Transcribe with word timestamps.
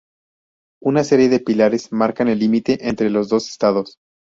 Una 0.81 1.03
serie 1.03 1.29
de 1.29 1.39
pilares 1.39 1.91
marcan 1.93 2.27
el 2.27 2.39
límite 2.39 2.89
entre 2.89 3.11
los 3.11 3.29
dos 3.29 3.47
estados. 3.49 3.99